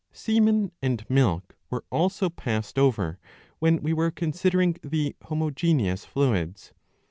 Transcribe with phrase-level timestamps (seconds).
[0.11, 3.19] Semen and milk were also passed over,
[3.59, 6.73] when we were considering the homogeneous fluids.